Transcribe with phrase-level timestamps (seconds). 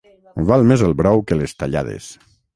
[0.51, 2.11] Val més el brou que les tallades.